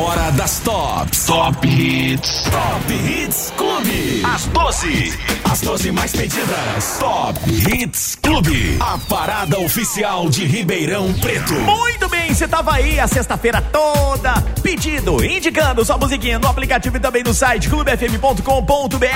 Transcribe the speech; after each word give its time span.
hora 0.00 0.19
das 0.36 0.60
tops. 0.60 1.24
Top 1.26 1.66
Hits. 1.66 2.44
Top 2.50 2.92
Hits 2.92 3.52
Clube. 3.56 4.22
As 4.24 4.44
12. 4.46 5.18
As 5.50 5.60
12 5.60 5.92
mais 5.92 6.12
pedidas. 6.12 6.96
Top 6.98 7.38
Hits 7.50 8.16
Clube. 8.22 8.76
A 8.80 8.98
parada 9.08 9.58
oficial 9.58 10.28
de 10.28 10.44
Ribeirão 10.46 11.12
Preto. 11.14 11.54
Muito 11.54 12.08
bem, 12.08 12.32
você 12.32 12.46
tava 12.46 12.74
aí 12.74 13.00
a 13.00 13.06
sexta-feira 13.08 13.60
toda 13.72 14.34
pedindo, 14.62 15.24
indicando 15.24 15.84
sua 15.84 15.96
musiquinha 15.98 16.38
no 16.38 16.46
aplicativo 16.48 16.96
e 16.96 17.00
também 17.00 17.22
no 17.22 17.32
site 17.34 17.68
clubefm.com.br. 17.68 19.06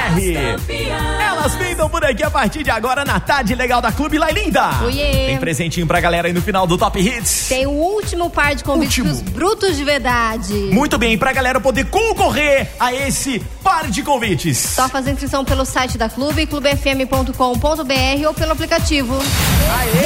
Elas 1.21 1.55
pintam 1.57 1.89
por 1.89 2.05
aqui 2.05 2.23
a 2.23 2.31
partir 2.31 2.63
de 2.63 2.71
agora 2.71 3.05
na 3.05 3.21
tarde 3.21 3.55
legal 3.55 3.81
da 3.81 3.93
Clube 3.93 4.19
Lailinda. 4.19 4.83
Oiê. 4.85 5.27
Tem 5.27 5.39
presentinho 5.39 5.87
pra 5.87 6.01
galera 6.01 6.29
aí 6.29 6.33
no 6.35 6.43
final 6.43 6.67
do 6.67 6.77
Top 6.79 6.99
Hits. 6.99 7.47
Tem 7.49 7.67
o 7.67 7.71
último 7.71 8.31
par 8.31 8.55
de 8.55 8.65
convites 8.65 8.99
Último. 8.99 9.23
pros 9.23 9.33
brutos 9.35 9.77
de 9.77 9.85
verdade. 9.85 10.53
Muito 10.73 10.97
bem, 10.99 11.04
pra 11.19 11.33
galera 11.33 11.61
poder 11.61 11.85
concorrer 11.85 12.71
a 12.81 12.93
esse 12.93 13.39
par 13.63 13.91
de 13.91 14.03
convites. 14.03 14.57
Só 14.57 14.89
fazer 14.89 15.11
inscrição 15.13 15.45
pelo 15.45 15.67
site 15.67 15.99
da 15.99 16.09
Clube, 16.09 16.47
clubefm.com.br 16.47 18.27
ou 18.27 18.35
pelo 18.35 18.53
aplicativo. 18.53 19.19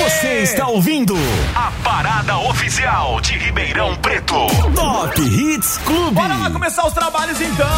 Você 0.03 0.43
está 0.43 0.67
ouvindo 0.67 1.15
a 1.55 1.71
parada 1.85 2.37
oficial 2.39 3.21
de 3.21 3.39
Ribeirão 3.39 3.95
Preto. 3.97 4.35
Top 4.75 5.21
Hits 5.23 5.79
Clube. 5.79 6.15
Bora 6.15 6.37
lá 6.37 6.51
começar 6.51 6.87
os 6.87 6.93
trabalhos 6.93 7.41
então. 7.41 7.69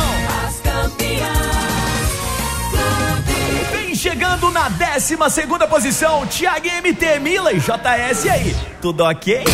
Vem 3.73 3.95
chegando 3.95 4.51
na 4.51 4.71
12 4.71 5.17
segunda 5.31 5.67
posição, 5.67 6.27
Thiago 6.27 6.67
MT, 6.67 7.21
Mila 7.21 7.53
e 7.53 7.59
JS 7.59 8.27
aí. 8.27 8.57
Tudo 8.81 9.05
ok? 9.05 9.45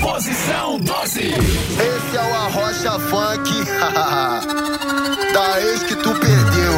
Posição 0.00 0.78
12. 0.78 1.20
Esse 1.20 2.16
é 2.16 2.22
o 2.22 2.34
Arrocha 2.34 2.98
Funk 2.98 3.64
da 5.32 5.60
ex 5.60 5.82
que 5.82 5.96
tu 5.96 6.14
perdeu. 6.14 6.72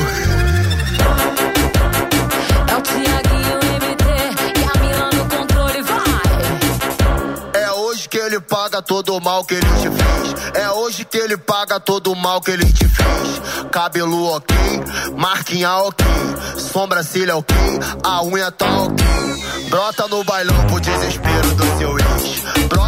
É 2.68 2.76
o 2.76 2.80
Tiaguinho 2.82 3.58
MT 3.78 4.04
e 4.58 4.64
a 4.64 4.72
Mila 4.80 5.10
no 5.14 5.24
controle, 5.36 5.82
vai! 5.82 7.62
É 7.62 7.70
hoje 7.72 8.08
que 8.08 8.18
ele 8.18 8.40
paga 8.40 8.82
todo 8.82 9.14
o 9.16 9.20
mal 9.20 9.44
que 9.44 9.54
ele 9.54 9.66
te 9.66 9.90
fez. 9.90 10.34
É 10.54 10.70
hoje 10.70 11.04
que 11.04 11.18
ele 11.18 11.36
paga 11.36 11.78
todo 11.78 12.12
o 12.12 12.16
mal 12.16 12.40
que 12.40 12.50
ele 12.52 12.64
te 12.72 12.88
fez. 12.88 13.68
Cabelo 13.70 14.24
ok, 14.34 14.56
marquinha 15.16 15.76
ok, 15.76 16.06
sobrancelha 16.56 17.36
ok, 17.36 17.56
a 18.02 18.22
unha 18.22 18.50
tá 18.50 18.66
ok. 18.66 19.06
Brota 19.68 20.08
no 20.08 20.24
bailão 20.24 20.66
pro 20.66 20.80
desespero 20.80 21.54
do 21.54 21.78
seu 21.78 21.98
ex. 21.98 22.42
Brota 22.68 22.87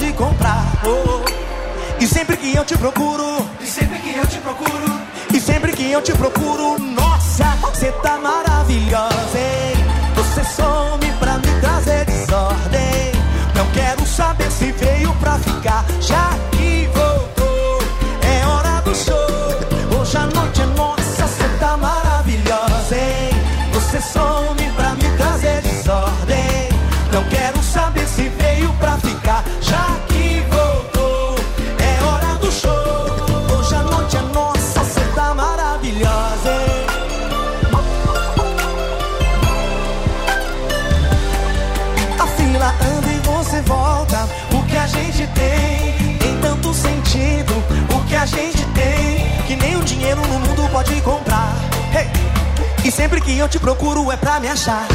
Pode 0.00 0.12
comprar. 0.14 0.64
Oh. 0.84 2.00
E 2.02 2.06
sempre 2.06 2.36
que 2.38 2.56
eu 2.56 2.64
te 2.64 2.76
procuro, 2.78 3.46
e 3.60 3.66
sempre 3.66 3.98
que 3.98 4.16
eu 4.16 4.26
te 4.26 4.38
procuro, 4.38 5.00
e 5.34 5.40
sempre 5.40 5.72
que 5.72 5.90
eu 5.92 6.00
te 6.00 6.12
procuro, 6.12 6.78
nossa, 6.78 7.44
você 7.60 7.92
tá 7.92 8.18
maravilhosa, 8.18 8.49
que 53.30 53.38
eu 53.38 53.48
te 53.48 53.60
procuro 53.60 54.10
é 54.10 54.16
pra 54.16 54.40
me 54.40 54.48
achar. 54.48 54.86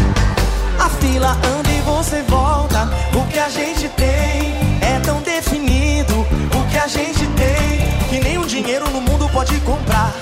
A 0.78 0.90
fila 0.90 1.32
anda 1.32 1.72
e 1.72 1.82
você 1.82 2.22
volta. 2.24 2.90
O 3.14 3.26
que 3.28 3.40
a 3.40 3.48
gente 3.48 3.88
tem 3.90 4.54
é 4.82 5.00
tão 5.00 5.22
definido. 5.22 6.14
O 6.20 6.70
que 6.70 6.78
a 6.78 6.88
gente 6.88 7.26
tem 7.28 8.10
que 8.10 8.20
nenhum 8.20 8.46
dinheiro 8.46 8.90
no 8.90 9.00
mundo 9.00 9.30
pode 9.30 9.58
comprar. 9.62 10.14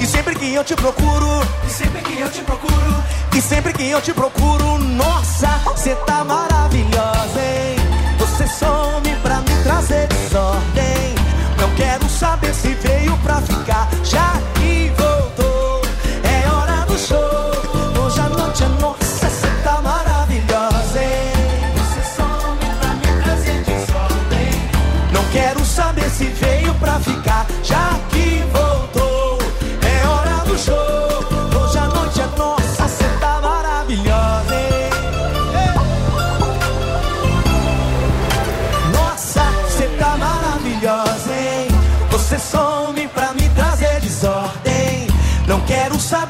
E 0.00 0.06
sempre 0.06 0.34
que 0.36 0.54
eu 0.54 0.64
te 0.64 0.74
procuro, 0.76 1.42
e 1.66 1.70
sempre 1.70 2.00
que 2.00 2.20
eu 2.20 2.30
te 2.30 2.40
procuro, 2.40 3.04
e 3.36 3.42
sempre 3.42 3.72
que 3.74 3.90
eu 3.90 4.00
te 4.00 4.14
procuro, 4.14 4.78
nossa, 4.78 5.48
você 5.66 5.94
tá 6.06 6.24
maravilhosa, 6.24 7.07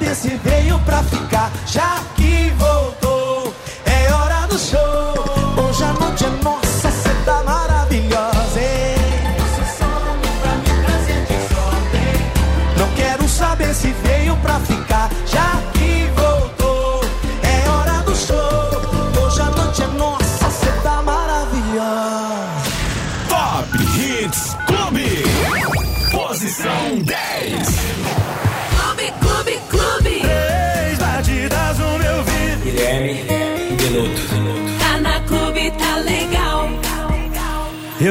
quero 0.08 0.14
saber 0.14 0.14
se 0.14 0.36
veio 0.38 0.78
pra 0.80 1.02
ficar, 1.02 1.27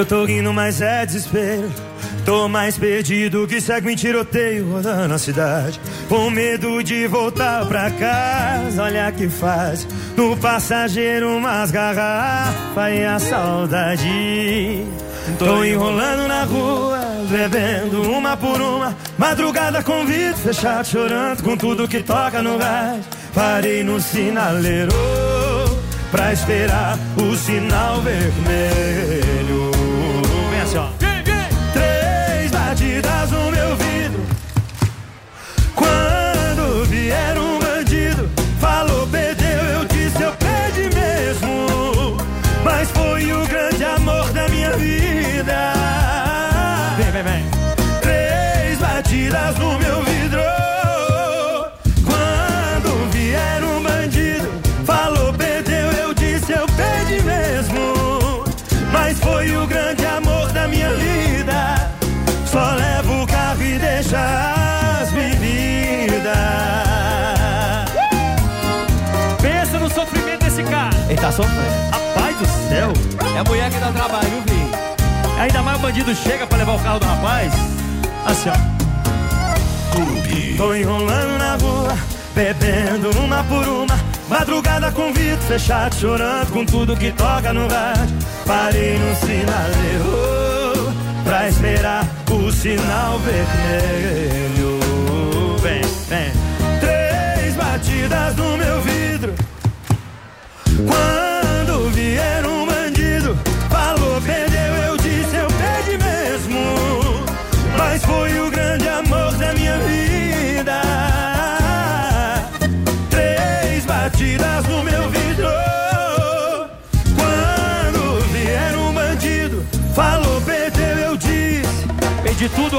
tô 0.07 0.25
rindo, 0.25 0.53
mas 0.53 0.81
é 0.81 1.05
desespero. 1.05 1.71
Tô 2.25 2.47
mais 2.47 2.77
perdido 2.77 3.47
que 3.47 3.61
segue 3.61 3.91
em 3.91 3.95
tiroteio 3.95 4.71
rodando 4.71 5.13
a 5.13 5.17
cidade. 5.17 5.79
Com 6.09 6.29
medo 6.29 6.83
de 6.83 7.07
voltar 7.07 7.65
pra 7.65 7.89
casa, 7.91 8.83
olha 8.83 9.11
que 9.11 9.29
faz. 9.29 9.87
No 10.15 10.35
passageiro 10.35 11.37
umas 11.37 11.71
garrafas 11.71 12.93
e 12.93 13.03
a 13.05 13.19
saudade. 13.19 14.85
Tô 15.39 15.63
enrolando 15.63 16.27
na 16.27 16.43
rua, 16.43 16.99
bebendo 17.29 18.01
uma 18.01 18.35
por 18.35 18.59
uma. 18.59 18.95
Madrugada 19.17 19.81
com 19.83 20.05
vidro 20.05 20.37
fechado, 20.37 20.85
chorando 20.85 21.43
com 21.43 21.55
tudo 21.55 21.87
que 21.87 22.01
toca 22.01 22.41
no 22.41 22.57
rádio. 22.57 23.03
Parei 23.33 23.83
no 23.83 24.01
sinaleiro 24.01 24.91
pra 26.11 26.33
esperar 26.33 26.97
o 27.17 27.35
sinal 27.35 28.01
vermelho. 28.01 29.36
Sofrendo. 71.37 71.91
Rapaz 71.91 72.37
do 72.37 72.45
céu. 72.67 72.93
É 73.35 73.39
a 73.39 73.43
mulher 73.43 73.69
que 73.69 73.77
dá 73.79 73.91
trabalho, 73.91 74.27
viu, 74.29 74.41
filho? 74.41 74.71
Ainda 75.39 75.61
mais 75.61 75.77
o 75.77 75.81
bandido 75.81 76.15
chega 76.15 76.47
pra 76.47 76.57
levar 76.57 76.75
o 76.75 76.79
carro 76.79 76.99
do 76.99 77.05
rapaz. 77.05 77.53
Assim, 78.25 78.49
ó. 78.49 78.77
Tô 80.57 80.73
enrolando 80.73 81.37
na 81.37 81.55
rua, 81.55 81.95
bebendo 82.33 83.11
uma 83.19 83.43
por 83.43 83.67
uma. 83.67 83.95
Madrugada 84.27 84.91
com 84.91 85.13
vidro 85.13 85.41
fechado, 85.43 85.95
chorando 85.95 86.51
com 86.51 86.65
tudo 86.65 86.97
que 86.97 87.11
toca 87.11 87.53
no 87.53 87.67
rádio. 87.67 88.17
Parei 88.45 88.97
no 88.97 89.15
sinaleiro 89.15 90.93
pra 91.23 91.47
esperar 91.47 92.05
o 92.31 92.51
sinal 92.51 93.19
vermelho. 93.19 94.26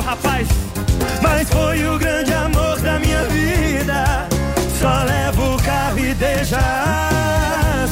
Rapaz. 0.09 0.49
Mas 1.23 1.49
foi 1.51 1.87
o 1.87 1.99
grande 1.99 2.33
amor 2.33 2.81
da 2.81 2.99
minha 2.99 3.25
vida. 3.25 4.27
Só 4.81 5.05
levo 5.05 5.55
o 5.55 5.63
carro 5.63 5.99
e 5.99 6.15
deixa 6.15 6.59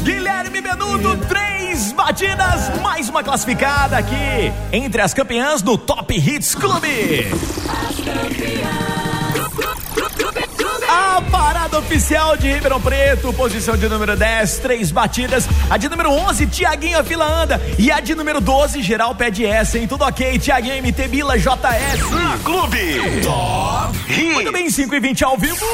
Guilherme 0.03 0.61
Menudo, 0.61 1.17
três 1.27 1.93
batidas, 1.93 2.81
mais 2.81 3.09
uma 3.09 3.23
classificada 3.23 3.99
aqui 3.99 4.53
entre 4.73 5.03
as 5.03 5.13
campeãs 5.13 5.61
do 5.61 5.77
Top 5.77 6.15
Hits 6.15 6.55
Clube. 6.55 7.27
Parada 11.77 11.79
oficial 11.79 12.37
de 12.37 12.51
Ribeirão 12.51 12.81
Preto, 12.81 13.33
posição 13.33 13.77
de 13.77 13.89
número 13.89 14.17
10, 14.17 14.59
três 14.59 14.91
batidas. 14.91 15.49
A 15.69 15.77
de 15.77 15.89
número 15.89 16.11
11, 16.11 16.47
Tiaguinho 16.47 16.99
a 16.99 17.05
fila 17.05 17.27
anda. 17.27 17.61
E 17.79 17.91
a 17.91 18.01
de 18.01 18.15
número 18.15 18.41
12, 18.41 18.83
geral 18.83 19.15
pede 19.15 19.45
essa, 19.45 19.79
hein? 19.79 19.87
Tudo 19.87 20.05
ok, 20.05 20.39
Tiaguinho 20.39 20.83
MT 20.83 21.09
Bila 21.09 21.39
JS. 21.39 22.11
Na 22.11 22.39
Clube. 22.39 23.21
Top 23.23 24.33
Muito 24.35 24.53
bem, 24.53 24.71
5 24.71 24.95
e 24.95 25.01
20 25.01 25.25
ao 25.25 25.37
vivo. 25.37 25.67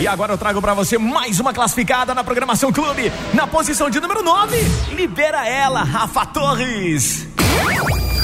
E 0.00 0.06
agora 0.06 0.32
eu 0.32 0.38
trago 0.38 0.60
pra 0.60 0.74
você 0.74 0.98
mais 0.98 1.38
uma 1.38 1.52
classificada 1.52 2.14
na 2.14 2.24
programação 2.24 2.72
Clube. 2.72 3.12
Na 3.34 3.46
posição 3.46 3.90
de 3.90 4.00
número 4.00 4.22
9, 4.22 4.56
libera 4.94 5.46
ela, 5.48 5.82
Rafa 5.82 6.26
Torres. 6.26 7.26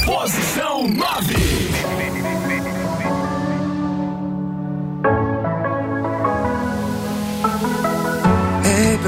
Posição 0.05 0.87
9. 0.87 1.56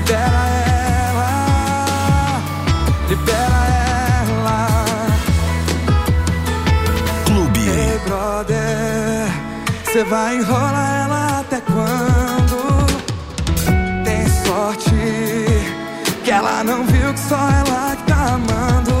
Libera 0.00 0.42
ela, 1.08 2.42
libera 3.08 3.60
ela. 4.24 4.56
Clube. 7.26 7.60
Ei, 7.68 7.98
brother, 8.06 9.28
você 9.84 10.04
vai 10.04 10.36
enrolar 10.36 11.04
ela 11.04 11.40
até 11.40 11.60
quando? 11.60 12.86
Tem 14.04 14.26
sorte 14.44 14.90
que 16.24 16.30
ela 16.30 16.64
não 16.64 16.86
viu 16.86 17.12
que 17.12 17.20
só 17.20 17.36
ela 17.36 17.96
que 17.96 18.02
tá 18.04 18.34
amando. 18.34 19.00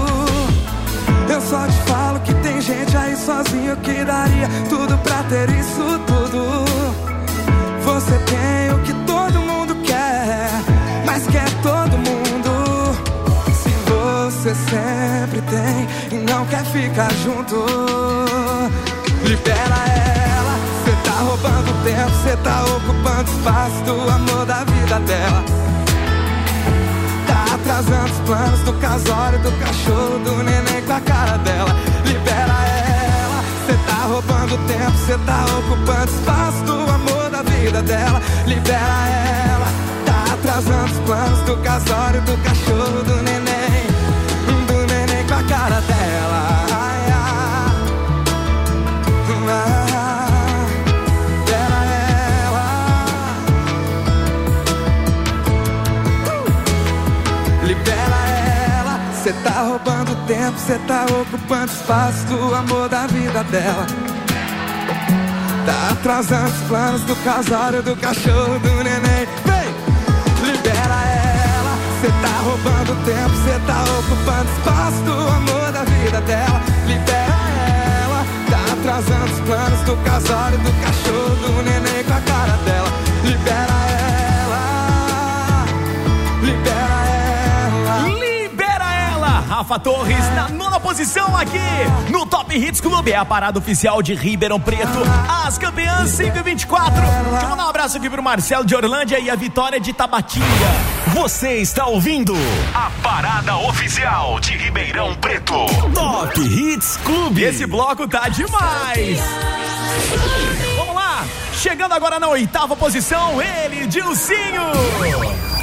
Eu 1.32 1.40
só 1.40 1.66
te 1.66 1.78
falo 1.90 2.20
que 2.20 2.34
tem 2.34 2.60
gente 2.60 2.96
aí 2.96 3.16
sozinho 3.16 3.76
que 3.76 4.04
daria 4.04 4.48
tudo 4.68 4.98
pra 4.98 5.22
ter 5.24 5.48
isso 5.50 5.98
tudo. 6.06 6.64
Você 7.84 8.18
tem 8.18 8.74
o 8.74 8.78
que 8.82 8.99
quer 11.30 11.50
todo 11.62 11.96
mundo. 11.96 12.50
Se 13.52 13.70
você 13.88 14.54
sempre 14.54 15.40
tem 15.42 16.18
e 16.18 16.24
não 16.24 16.44
quer 16.46 16.64
ficar 16.64 17.12
junto, 17.24 17.64
libera 19.24 19.80
ela. 19.88 20.54
Cê 20.84 20.92
tá 21.04 21.18
roubando 21.20 21.84
tempo, 21.84 22.10
cê 22.22 22.36
tá 22.38 22.64
ocupando 22.64 23.30
espaço 23.30 23.82
do 23.84 24.10
amor 24.10 24.46
da 24.46 24.64
vida 24.64 25.00
dela. 25.00 25.44
Tá 27.26 27.54
atrasando 27.54 28.12
os 28.12 28.18
planos 28.20 28.60
do 28.60 28.72
casório, 28.74 29.38
do 29.40 29.52
cachorro, 29.52 30.18
do 30.18 30.42
neném 30.42 30.82
com 30.86 30.92
a 30.92 31.00
cara 31.00 31.38
dela. 31.38 31.74
Libera 32.04 32.56
ela, 33.22 33.44
cê 33.66 33.74
tá 33.86 34.06
roubando 34.06 34.58
tempo, 34.66 34.96
cê 35.06 35.18
tá 35.26 35.44
ocupando 35.58 36.10
espaço 36.10 36.64
do 36.64 36.72
amor 36.72 37.30
da 37.30 37.42
vida 37.42 37.82
dela. 37.82 38.20
Libera 38.46 39.08
ela, 39.48 39.66
atrasando 40.40 40.92
os 40.92 40.98
planos 41.00 41.40
do 41.42 41.56
casório, 41.58 42.20
do 42.22 42.36
cachorro, 42.38 43.02
do 43.04 43.16
neném, 43.22 43.86
do 44.66 44.86
neném 44.86 45.26
com 45.26 45.34
a 45.34 45.42
cara 45.42 45.80
dela. 45.82 46.66
Ela. 52.42 52.70
Libera 57.64 58.28
ela, 58.78 59.00
cê 59.22 59.32
tá 59.44 59.62
roubando 59.62 60.26
tempo, 60.26 60.58
cê 60.58 60.78
tá 60.86 61.04
ocupando 61.20 61.70
espaço 61.70 62.24
do 62.26 62.54
amor 62.54 62.88
da 62.88 63.06
vida 63.06 63.44
dela. 63.44 63.86
Tá 65.66 65.92
atrasando 65.92 66.48
os 66.48 66.60
planos 66.66 67.02
do 67.02 67.14
casório, 67.16 67.82
do 67.82 67.94
cachorro, 67.96 68.58
do 68.58 68.82
neném. 68.82 69.59
Libera 70.70 71.02
ela, 71.02 71.76
cê 72.00 72.06
tá 72.22 72.38
roubando 72.44 72.94
tempo, 73.04 73.34
cê 73.44 73.58
tá 73.66 73.82
ocupando 73.98 74.48
espaço 74.56 75.02
do 75.02 75.12
amor 75.12 75.72
da 75.72 75.82
vida 75.82 76.20
dela. 76.20 76.60
Libera 76.86 77.34
ela, 78.04 78.24
tá 78.48 78.72
atrasando 78.72 79.32
os 79.32 79.40
planos 79.40 79.80
do 79.80 79.96
casório, 80.04 80.58
do 80.58 80.72
cachorro, 80.80 81.34
do 81.36 81.62
neném 81.64 82.04
com 82.04 82.12
a 82.12 82.20
cara 82.20 82.56
dela. 82.58 82.88
Libera 83.24 83.78
ela, 84.44 85.66
libera! 86.40 86.79
Rafa 89.50 89.80
Torres 89.80 90.32
na 90.36 90.48
nona 90.48 90.78
posição 90.78 91.36
aqui 91.36 91.58
no 92.08 92.24
Top 92.24 92.56
Hits 92.56 92.80
Clube. 92.80 93.10
É 93.10 93.16
a 93.16 93.24
parada 93.24 93.58
oficial 93.58 94.00
de 94.00 94.14
Ribeirão 94.14 94.60
Preto. 94.60 95.00
As 95.44 95.58
campeãs 95.58 96.16
524. 96.16 97.00
Deixa 97.00 97.46
eu 97.46 97.48
mandar 97.48 97.66
um 97.66 97.68
abraço 97.68 97.96
aqui 97.96 98.08
pro 98.08 98.22
Marcelo 98.22 98.64
de 98.64 98.76
Orlândia 98.76 99.18
e 99.18 99.28
a 99.28 99.34
Vitória 99.34 99.80
de 99.80 99.92
Tabatinga. 99.92 100.46
Você 101.14 101.56
está 101.56 101.86
ouvindo 101.86 102.32
a 102.72 102.92
parada 103.02 103.56
oficial 103.56 104.38
de 104.38 104.56
Ribeirão 104.56 105.16
Preto. 105.16 105.66
Top 105.94 106.40
Hits 106.40 106.96
Clube. 106.98 107.42
Esse 107.42 107.66
bloco 107.66 108.06
tá 108.06 108.28
demais! 108.28 109.18
Vamos 110.76 110.94
lá! 110.94 111.24
Chegando 111.54 111.90
agora 111.90 112.20
na 112.20 112.28
oitava 112.28 112.76
posição, 112.76 113.42
ele, 113.42 113.88
Dilcinho! 113.88 114.62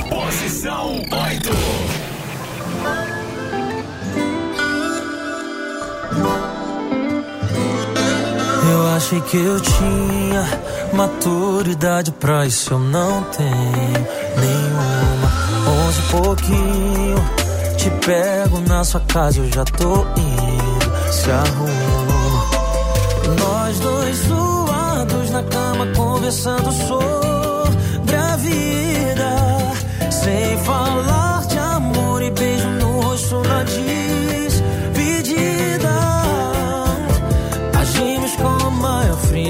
Posição 0.09 1.05
8. 1.09 2.06
Eu 8.69 8.87
achei 8.95 9.21
que 9.21 9.37
eu 9.37 9.59
tinha 9.61 10.43
maturidade 10.93 12.11
pra 12.11 12.45
isso, 12.45 12.73
eu 12.73 12.79
não 12.79 13.23
tenho 13.23 14.07
nenhuma. 14.39 15.31
Onze 15.85 16.01
pouquinho, 16.11 17.17
te 17.77 17.89
pego 18.05 18.59
na 18.67 18.83
sua 18.83 18.99
casa, 19.01 19.39
eu 19.39 19.49
já 19.51 19.63
tô 19.63 20.05
indo, 20.17 21.11
se 21.11 21.31
arruma. 21.31 21.77
Nós 23.39 23.79
dois 23.79 24.17
suados 24.17 25.29
na 25.31 25.43
cama, 25.43 25.87
conversando 25.95 26.71
sobre 26.71 28.15
a 28.15 28.35
vida, 28.37 30.11
sem 30.11 30.57
falar 30.63 31.45
de 31.47 31.57
amor 31.57 32.21
e 32.21 32.31
beijo 32.31 32.67
no 32.67 33.01
rosto 33.01 33.41
na 33.43 33.63
despedida. 33.63 34.46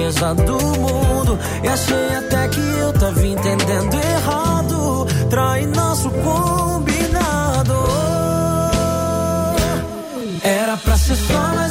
Frieza 0.07 0.33
do 0.35 0.57
mundo. 0.79 1.37
E 1.63 1.67
achei 1.67 2.15
até 2.15 2.47
que 2.47 2.59
eu 2.59 2.93
tava 2.93 3.25
entendendo 3.25 3.93
errado. 3.93 5.07
Trai 5.29 5.65
nosso 5.67 6.09
combinado. 6.09 7.73
Era 10.43 10.77
pra 10.77 10.97
ser 10.97 11.15
só 11.15 11.55
mais 11.55 11.66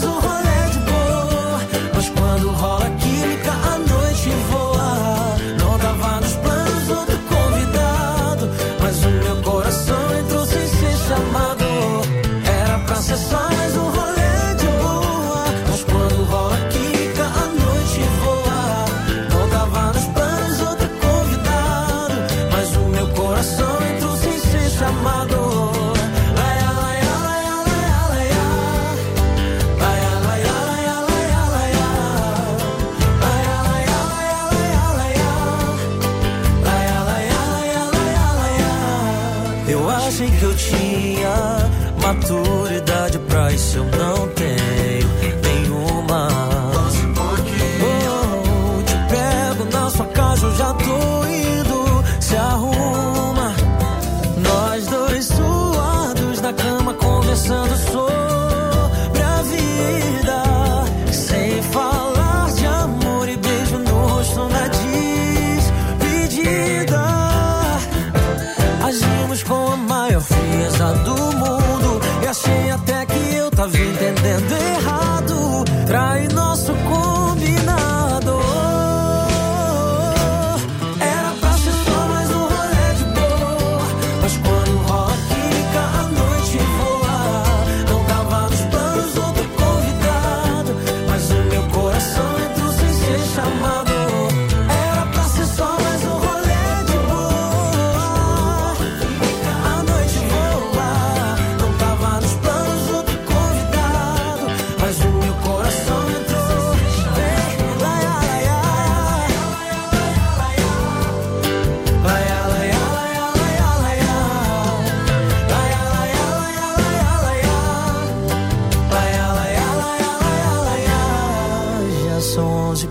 maturidade 42.36 43.18
pra 43.20 43.52
isso, 43.52 43.78
eu 43.78 43.84
não 43.84 44.28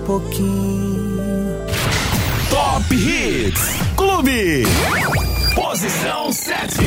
pouquinho. 0.05 1.65
Top 2.49 2.95
Hits 2.95 3.61
Clube. 3.97 4.63
Posição 5.55 6.31
7. 6.31 6.77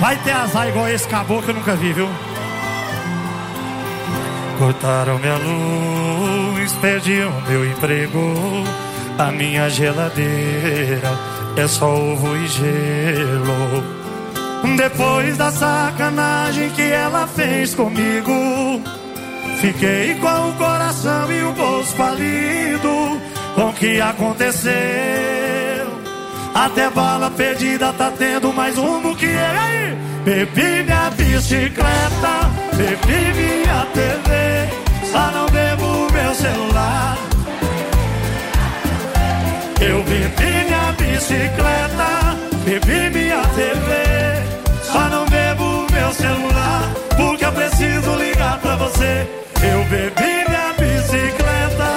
Vai 0.00 0.16
ter 0.18 0.32
azar 0.32 0.68
igual 0.68 0.88
esse 0.88 1.08
caboclo 1.08 1.42
que 1.44 1.50
eu 1.50 1.54
nunca 1.54 1.76
vi, 1.76 1.92
viu? 1.92 2.08
Cortaram 4.58 5.18
minha 5.18 5.36
luz, 5.36 6.72
perdi 6.74 7.20
o 7.22 7.48
meu 7.48 7.64
emprego. 7.64 8.18
A 9.18 9.30
minha 9.30 9.70
geladeira 9.70 11.12
é 11.56 11.68
só 11.68 11.94
ovo 11.94 12.36
e 12.36 12.46
gelo. 12.48 14.03
Depois 14.76 15.36
da 15.36 15.50
sacanagem 15.50 16.70
que 16.70 16.82
ela 16.82 17.26
fez 17.26 17.74
comigo, 17.74 18.32
fiquei 19.60 20.14
com 20.16 20.48
o 20.50 20.52
coração 20.54 21.30
e 21.30 21.42
o 21.42 21.52
bolso 21.52 21.94
falido. 21.94 23.20
Com 23.54 23.68
o 23.68 23.72
que 23.72 24.00
aconteceu? 24.00 24.72
Até 26.54 26.88
bala 26.90 27.30
perdida 27.30 27.92
tá 27.92 28.12
tendo 28.16 28.52
mais 28.52 28.76
um 28.78 29.02
do 29.02 29.16
que 29.16 29.26
eu. 29.26 29.32
Aí, 29.32 29.96
bebi 30.24 30.82
minha 30.84 31.10
bicicleta, 31.10 32.50
bebi 32.74 33.34
minha 33.34 33.86
TV, 33.92 35.10
só 35.10 35.30
não 35.30 35.46
bebo 35.46 36.12
meu 36.12 36.34
celular. 36.34 37.18
Eu 39.80 40.02
bebi 40.04 40.64
minha 40.64 40.92
bicicleta, 40.92 42.36
bebi 42.64 43.10
minha 43.10 43.42
TV, 43.48 44.03
celular, 46.14 46.92
porque 47.16 47.44
eu 47.44 47.52
preciso 47.52 48.14
ligar 48.16 48.58
pra 48.60 48.76
você. 48.76 49.26
Eu 49.62 49.84
bebi 49.84 50.44
minha 50.48 50.72
bicicleta. 50.78 51.90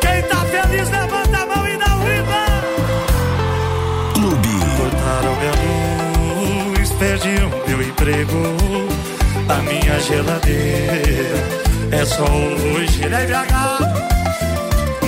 Quem 0.00 0.22
tá 0.22 0.36
feliz, 0.36 0.90
levanta 0.90 1.38
a 1.38 1.46
mão 1.46 1.68
e 1.68 1.76
dá 1.76 1.94
um 1.94 2.00
grito. 2.04 2.38
Clube. 4.14 4.48
Cortaram 4.76 5.34
minha 5.36 5.54
luz, 6.74 6.90
perdi 6.92 7.36
o 7.44 7.68
meu 7.68 7.82
emprego. 7.82 8.56
A 9.48 9.62
minha 9.62 10.00
geladeira 10.00 11.38
é 11.92 12.04
só 12.04 12.24
hoje. 12.24 13.02
Ele 13.04 13.16
BH. 13.16 14.08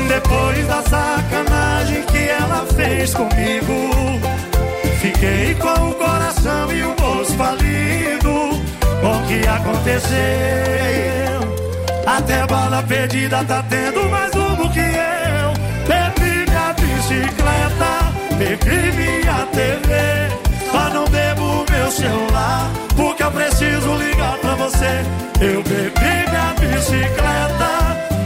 Depois 0.09 0.67
da 0.67 0.83
sacanagem 0.83 2.03
que 2.03 2.19
ela 2.29 2.67
fez 2.75 3.15
comigo, 3.15 4.10
fiquei 5.21 5.55
com 5.57 5.91
o 5.91 5.95
coração 5.95 6.73
e 6.73 6.83
o 6.83 6.95
bolso 6.95 7.35
falido. 7.35 8.31
Com 9.01 9.17
o 9.17 9.27
que 9.27 9.47
aconteceu? 9.47 10.11
Até 12.07 12.47
bala 12.47 12.83
perdida 12.83 13.45
tá 13.45 13.63
tendo 13.69 14.09
mais 14.09 14.35
um 14.35 14.69
que 14.71 14.81
eu. 14.81 15.53
Bebi 15.87 16.51
minha 16.51 16.73
bicicleta, 16.73 18.13
bebi 18.37 18.93
minha 18.97 19.47
TV. 19.53 19.91
Só 20.71 20.91
não 20.91 21.05
bebo 21.09 21.67
meu 21.71 21.91
celular, 21.91 22.71
porque 22.97 23.23
eu 23.23 23.31
preciso 23.31 23.95
ligar 23.97 24.39
pra 24.39 24.55
você. 24.55 25.05
Eu 25.41 25.63
bebi 25.63 26.31
minha 26.31 26.55
bicicleta, 26.59 27.71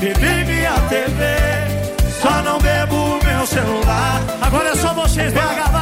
bebi 0.00 0.44
minha 0.44 0.72
TV. 0.88 1.74
Só 2.20 2.42
não 2.42 2.58
bebo 2.58 3.18
meu 3.24 3.46
celular. 3.46 4.22
Agora 4.40 4.70
é 4.70 4.76
só 4.76 4.94
vocês, 4.94 5.32
BH, 5.32 5.73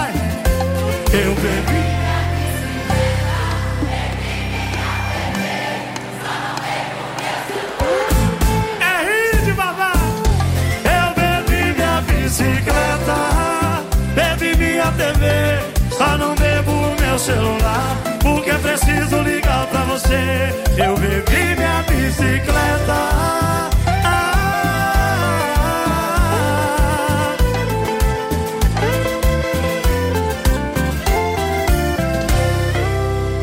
TV, 14.92 15.94
só 15.96 16.16
não 16.18 16.34
bebo 16.34 16.72
meu 17.00 17.18
celular, 17.18 17.96
porque 18.20 18.52
preciso 18.54 19.20
ligar 19.22 19.66
pra 19.66 19.82
você. 19.84 20.54
Eu 20.76 20.96
bebi 20.96 21.56
minha 21.56 21.82
bicicleta. 21.88 23.22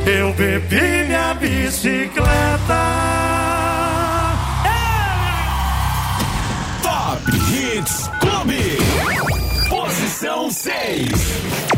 Eu 0.06 0.34
bebi 0.34 1.06
minha 1.08 1.34
bicicleta. 1.36 3.19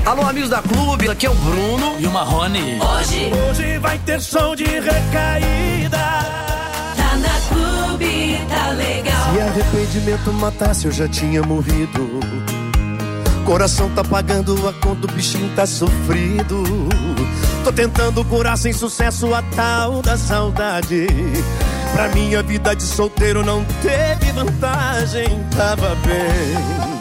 Alô, 0.05 0.21
amigos 0.21 0.49
da 0.49 0.61
clube, 0.61 1.09
aqui 1.09 1.25
é 1.25 1.29
o 1.29 1.33
Bruno. 1.35 1.95
E 1.99 2.07
o 2.07 2.11
Marrone. 2.11 2.79
Hoje 2.79 3.31
Hoje 3.49 3.77
vai 3.77 3.97
ter 3.99 4.21
som 4.21 4.55
de 4.55 4.63
recaída. 4.63 5.97
tá 6.95 7.17
na 7.17 7.39
clube, 7.49 8.39
tá 8.47 8.69
legal. 8.69 9.33
Se 9.33 9.41
arrependimento 9.41 10.33
matasse, 10.33 10.85
eu 10.85 10.91
já 10.93 11.07
tinha 11.09 11.43
morrido. 11.43 12.21
Coração 13.45 13.89
tá 13.89 14.01
pagando 14.03 14.55
a 14.67 14.73
conta, 14.73 15.07
o 15.07 15.11
bichinho 15.11 15.49
tá 15.55 15.65
sofrido. 15.65 16.63
Tô 17.65 17.71
tentando 17.73 18.23
curar 18.25 18.57
sem 18.57 18.71
sucesso 18.71 19.33
a 19.33 19.41
tal 19.55 20.01
da 20.01 20.17
saudade. 20.17 21.07
Pra 21.93 22.07
minha 22.09 22.41
vida 22.41 22.73
de 22.73 22.83
solteiro 22.83 23.45
não 23.45 23.65
teve 23.81 24.31
vantagem, 24.31 25.27
tava 25.55 25.95
bem. 25.95 27.00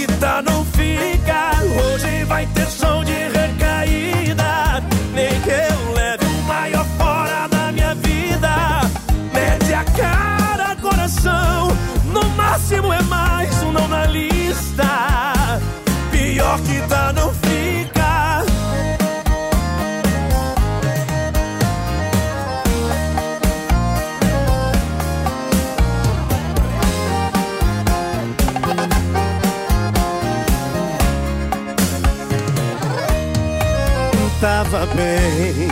Que 0.00 0.06
tá, 0.18 0.40
não 0.40 0.64
fica. 0.64 1.19
Bem, 35.00 35.68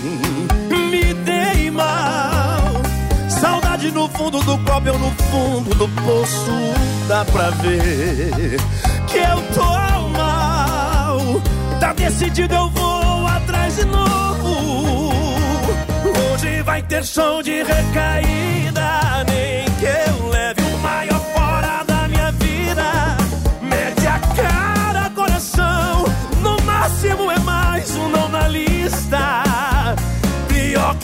me 0.91 1.15
dei 1.15 1.71
mal. 1.71 2.73
Saudade 3.29 3.91
no 3.91 4.09
fundo 4.09 4.41
do 4.41 4.59
copo, 4.59 4.89
eu 4.89 4.99
no 4.99 5.11
fundo 5.31 5.75
do 5.75 5.89
poço. 6.03 6.57
Dá 7.07 7.25
pra 7.27 7.51
ver 7.51 8.57
que 9.07 9.19
eu 9.19 9.39
tô 9.55 10.09
mal. 10.17 11.19
Tá 11.79 11.93
decidido, 11.93 12.55
eu 12.55 12.71
vou 12.71 13.27
atrás 13.27 13.77
de 13.77 13.85
novo. 13.85 15.13
Hoje 16.33 16.63
vai 16.63 16.83
ter 16.83 17.05
som 17.05 17.43
de 17.43 17.63
recaída. 17.63 19.28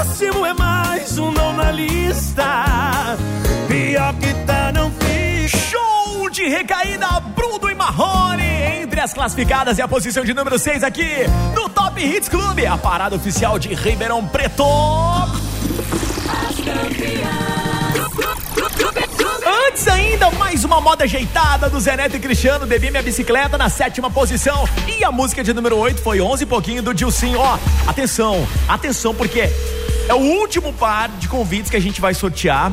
no 0.00 0.04
máximo 0.04 0.46
é 0.46 0.54
mais 0.54 1.18
um 1.18 1.30
não 1.30 1.52
na 1.52 1.70
lista. 1.70 3.16
Pior 3.68 4.14
que 4.14 4.32
tá, 4.46 4.72
não 4.72 4.90
fica. 4.90 5.58
Show 5.58 6.30
de 6.30 6.48
recaída, 6.48 7.20
Bruno 7.34 7.70
e 7.70 7.74
Marrone. 7.74 8.42
Entre 8.82 9.00
as 9.00 9.12
classificadas 9.12 9.78
e 9.78 9.82
a 9.82 9.88
posição 9.88 10.24
de 10.24 10.32
número 10.32 10.58
6 10.58 10.84
aqui 10.84 11.26
no 11.54 11.68
Top 11.68 12.00
Hits 12.02 12.28
Clube, 12.28 12.66
a 12.66 12.78
parada 12.78 13.16
oficial 13.16 13.58
de 13.58 13.74
Ribeirão 13.74 14.26
Preto. 14.26 14.64
Antes 19.66 19.88
ainda, 19.88 20.30
mais 20.32 20.64
uma 20.64 20.80
moda 20.80 21.04
ajeitada 21.04 21.68
do 21.68 21.78
Zé 21.80 21.96
Neto 21.96 22.16
e 22.16 22.20
Cristiano, 22.20 22.66
Bebi 22.66 22.90
Minha 22.90 23.02
Bicicleta 23.02 23.58
na 23.58 23.68
sétima 23.68 24.10
posição. 24.10 24.68
E 24.86 25.04
a 25.04 25.12
música 25.12 25.44
de 25.44 25.52
número 25.52 25.76
8 25.76 26.00
foi 26.02 26.20
11 26.20 26.42
e 26.42 26.46
pouquinho 26.46 26.82
do 26.82 26.94
Dilcinho. 26.94 27.38
Ó, 27.38 27.58
atenção, 27.86 28.46
atenção, 28.68 29.14
porque 29.14 29.50
é 30.10 30.14
o 30.14 30.18
último 30.18 30.72
par 30.72 31.08
de 31.08 31.28
convites 31.28 31.70
que 31.70 31.76
a 31.76 31.80
gente 31.80 32.00
vai 32.00 32.12
sortear. 32.14 32.72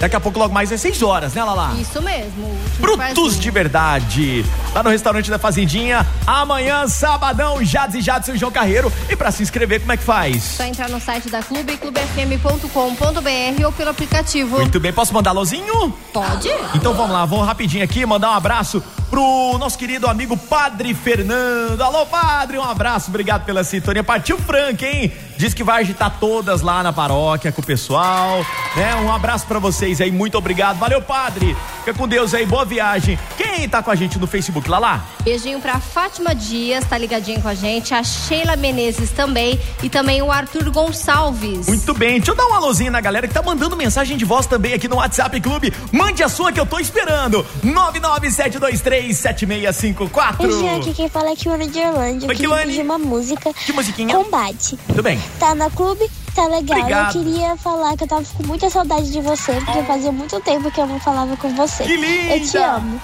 Daqui 0.00 0.16
a 0.16 0.20
pouco, 0.20 0.38
logo 0.38 0.54
mais, 0.54 0.72
é 0.72 0.76
6 0.76 1.02
horas, 1.02 1.34
né, 1.34 1.42
Lala? 1.44 1.74
Isso 1.78 2.00
mesmo. 2.00 2.56
Brutos 2.78 2.98
parzinho. 2.98 3.40
de 3.40 3.50
verdade. 3.50 4.44
Lá 4.72 4.82
no 4.82 4.88
restaurante 4.88 5.28
da 5.28 5.38
Fazendinha, 5.38 6.06
amanhã, 6.26 6.86
sabadão, 6.86 7.62
Jades 7.64 7.96
e 7.96 8.00
Jadson 8.00 8.32
e 8.32 8.38
João 8.38 8.52
Carreiro. 8.52 8.90
E 9.10 9.16
pra 9.16 9.30
se 9.30 9.42
inscrever, 9.42 9.80
como 9.80 9.92
é 9.92 9.96
que 9.96 10.04
faz? 10.04 10.42
Só 10.42 10.64
entrar 10.64 10.88
no 10.88 11.00
site 11.00 11.28
da 11.28 11.42
Clube, 11.42 11.76
clubefm.com.br 11.76 13.64
ou 13.66 13.72
pelo 13.72 13.90
aplicativo. 13.90 14.56
Muito 14.56 14.80
bem, 14.80 14.92
posso 14.92 15.12
mandar 15.12 15.30
alôzinho? 15.30 15.92
Pode? 16.12 16.48
Então 16.74 16.94
vamos 16.94 17.10
lá, 17.10 17.26
vamos 17.26 17.46
rapidinho 17.46 17.84
aqui, 17.84 18.06
mandar 18.06 18.30
um 18.30 18.34
abraço 18.34 18.82
pro 19.10 19.58
nosso 19.58 19.76
querido 19.76 20.06
amigo 20.06 20.36
Padre 20.36 20.94
Fernando. 20.94 21.82
Alô, 21.82 22.06
Padre, 22.06 22.56
um 22.56 22.62
abraço, 22.62 23.10
obrigado 23.10 23.44
pela 23.44 23.64
sintonia. 23.64 24.04
Partiu 24.04 24.38
Frank, 24.38 24.84
hein? 24.86 25.12
Diz 25.38 25.54
que 25.54 25.62
vai 25.62 25.82
agitar 25.82 26.18
todas 26.18 26.62
lá 26.62 26.82
na 26.82 26.92
paróquia 26.92 27.52
com 27.52 27.62
o 27.62 27.64
pessoal, 27.64 28.44
né? 28.74 28.96
Um 28.96 29.12
abraço 29.12 29.46
pra 29.46 29.60
vocês 29.60 30.00
aí, 30.00 30.10
muito 30.10 30.36
obrigado. 30.36 30.80
Valeu, 30.80 31.00
Padre. 31.00 31.56
Fica 31.78 31.94
com 31.94 32.08
Deus 32.08 32.34
aí, 32.34 32.44
boa 32.44 32.64
viagem. 32.64 33.16
Quem 33.36 33.68
tá 33.68 33.80
com 33.80 33.92
a 33.92 33.94
gente 33.94 34.18
no 34.18 34.26
Facebook, 34.26 34.68
Lala? 34.68 35.00
Beijinho 35.22 35.60
pra 35.60 35.78
Fátima 35.78 36.34
Dias, 36.34 36.84
tá 36.84 36.98
ligadinho 36.98 37.40
com 37.40 37.46
a 37.46 37.54
gente. 37.54 37.94
A 37.94 38.02
Sheila 38.02 38.56
Menezes 38.56 39.12
também. 39.12 39.60
E 39.80 39.88
também 39.88 40.20
o 40.22 40.32
Arthur 40.32 40.68
Gonçalves. 40.70 41.68
Muito 41.68 41.94
bem, 41.94 42.16
deixa 42.16 42.32
eu 42.32 42.36
dar 42.36 42.46
um 42.46 42.54
alôzinho 42.54 42.90
na 42.90 43.00
galera 43.00 43.28
que 43.28 43.34
tá 43.34 43.40
mandando 43.40 43.76
mensagem 43.76 44.16
de 44.16 44.24
voz 44.24 44.44
também 44.44 44.74
aqui 44.74 44.88
no 44.88 44.96
WhatsApp 44.96 45.40
Clube. 45.40 45.72
Mande 45.92 46.20
a 46.24 46.28
sua 46.28 46.50
que 46.50 46.58
eu 46.58 46.66
tô 46.66 46.80
esperando. 46.80 47.46
997237654. 47.64 50.40
Oi, 50.40 50.52
gente, 50.52 50.92
quem 50.94 51.08
fala 51.08 51.30
é 51.30 51.36
Kiwane 51.36 51.68
de 51.68 51.78
Orlando. 51.78 52.24
Eu 52.24 52.28
Oi, 52.28 52.34
Kiwane. 52.34 52.82
uma 52.82 52.98
música. 52.98 53.54
Que 53.54 53.72
musiquinha? 53.72 54.16
Combate. 54.16 54.76
Tudo 54.88 55.00
bem. 55.02 55.27
Tá 55.38 55.54
na 55.54 55.70
clube? 55.70 56.08
Tá 56.34 56.46
legal. 56.46 56.78
Obrigado. 56.78 57.16
Eu 57.18 57.24
queria 57.24 57.56
falar 57.56 57.96
que 57.96 58.04
eu 58.04 58.08
tava 58.08 58.24
com 58.24 58.46
muita 58.46 58.70
saudade 58.70 59.10
de 59.10 59.20
você, 59.20 59.52
porque 59.60 59.82
fazia 59.82 60.12
muito 60.12 60.40
tempo 60.40 60.70
que 60.70 60.80
eu 60.80 60.86
não 60.86 61.00
falava 61.00 61.36
com 61.36 61.54
você. 61.54 61.84
Que 61.84 61.96
linda! 61.96 62.36
Eu 62.36 62.46
te 62.46 62.56
amo. 62.56 63.00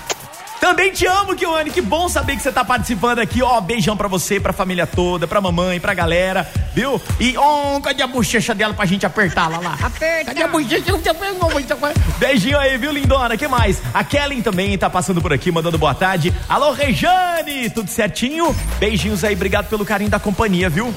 Também 0.65 0.91
te 0.91 1.05
amo, 1.05 1.37
Kiwane. 1.37 1.71
Que 1.71 1.83
bom 1.83 2.09
saber 2.09 2.37
que 2.37 2.43
você 2.43 2.51
tá 2.51 2.65
participando 2.65 3.19
aqui. 3.19 3.43
Ó, 3.43 3.61
beijão 3.61 3.99
pra 3.99 4.09
você, 4.09 4.41
pra 4.41 4.51
família 4.51 4.87
toda, 4.87 5.27
pra 5.27 5.39
mamãe, 5.39 5.79
pra 5.79 5.93
galera, 5.93 6.51
viu? 6.73 6.99
E, 7.21 7.37
ó, 7.37 7.79
cadê 7.81 8.03
a 8.03 8.07
bochecha 8.07 8.55
dela 8.55 8.73
pra 8.73 8.87
gente 8.87 9.05
apertar 9.05 9.51
lá 9.51 9.59
lá? 9.59 9.79
Aperta. 9.83 10.25
Cadê 10.25 10.43
a 10.43 10.49
bochecha? 10.49 10.91
Beijinho 12.19 12.59
aí, 12.59 12.79
viu, 12.79 12.93
lindona? 12.93 13.37
que 13.37 13.47
mais? 13.47 13.83
A 13.93 14.03
Kellen 14.03 14.41
também 14.41 14.79
tá 14.79 14.89
passando 14.89 15.21
por 15.21 15.35
aqui, 15.35 15.53
mandando 15.53 15.77
boa 15.77 15.95
tarde. 15.95 16.33
Alô, 16.49 16.73
Rejane! 16.73 17.69
Tudo 17.69 17.91
certinho? 17.91 18.57
Beijinhos 18.79 19.23
aí, 19.23 19.35
obrigado 19.35 19.69
pelo 19.69 19.85
carinho 19.85 20.09
da 20.09 20.19
companhia, 20.19 20.71
viu? 20.71 20.95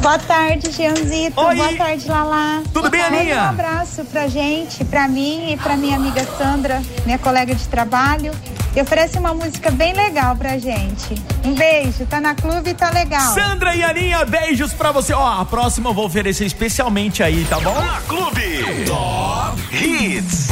Boa 0.00 0.18
tarde, 0.18 0.70
Jeanzito. 0.70 1.40
Oi. 1.40 1.56
Boa 1.56 1.76
tarde, 1.76 2.08
Lala. 2.08 2.62
Tudo 2.72 2.88
bem, 2.88 3.02
Manda 3.02 3.16
Aninha? 3.16 3.42
Um 3.42 3.48
abraço 3.48 4.04
pra 4.04 4.28
gente, 4.28 4.84
pra 4.84 5.08
mim 5.08 5.52
e 5.52 5.56
pra 5.56 5.76
minha 5.76 5.96
amiga 5.96 6.24
Sandra, 6.38 6.80
minha 7.04 7.18
colega 7.18 7.54
de 7.54 7.66
trabalho. 7.66 8.32
E 8.76 8.80
oferece 8.80 9.18
uma 9.18 9.34
música 9.34 9.70
bem 9.70 9.94
legal 9.94 10.36
pra 10.36 10.58
gente. 10.58 11.14
Um 11.44 11.54
beijo, 11.54 12.06
tá 12.06 12.20
na 12.20 12.34
clube 12.34 12.70
e 12.70 12.74
tá 12.74 12.90
legal. 12.90 13.34
Sandra 13.34 13.74
e 13.74 13.82
Aninha, 13.82 14.24
beijos 14.24 14.72
pra 14.72 14.92
você. 14.92 15.12
Ó, 15.12 15.40
a 15.40 15.44
próxima 15.44 15.90
eu 15.90 15.94
vou 15.94 16.04
oferecer 16.06 16.44
especialmente 16.44 17.22
aí, 17.22 17.44
tá 17.46 17.58
bom? 17.58 17.74
Na 17.74 18.00
Clube. 18.02 18.84
Top 18.86 19.76
Hits. 19.76 20.48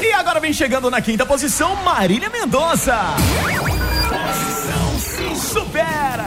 E 0.00 0.12
agora 0.12 0.38
vem 0.40 0.52
chegando 0.52 0.90
na 0.90 1.00
quinta 1.00 1.26
posição, 1.26 1.76
Marília 1.84 2.30
Mendonça. 2.30 2.98
Posição 4.08 5.34
Supera! 5.34 6.21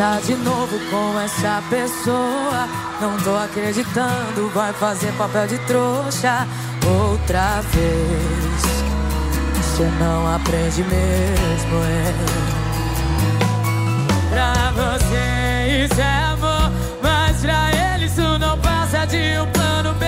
Tá 0.00 0.18
de 0.18 0.34
novo 0.34 0.78
com 0.90 1.20
essa 1.20 1.62
pessoa. 1.68 2.66
Não 3.02 3.18
tô 3.18 3.36
acreditando, 3.36 4.48
vai 4.54 4.72
fazer 4.72 5.12
papel 5.12 5.46
de 5.46 5.58
trouxa 5.66 6.48
outra 6.86 7.60
vez. 7.60 8.62
Você 9.56 9.82
não 10.00 10.34
aprende 10.34 10.82
mesmo, 10.84 11.84
é. 11.84 12.14
Pra 14.30 14.72
você 14.72 15.84
isso 15.84 16.00
é 16.00 16.24
amor, 16.32 16.72
mas 17.02 17.42
pra 17.42 17.70
ele 17.94 18.06
isso 18.06 18.38
não 18.38 18.58
passa 18.58 19.04
de 19.04 19.38
um 19.38 19.46
plano 19.52 19.92
B. 19.98 20.06